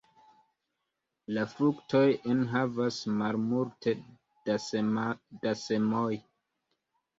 [1.37, 2.01] La fruktoj
[2.31, 3.95] enhavas malmulte
[4.49, 4.49] da
[5.71, 6.11] semoj.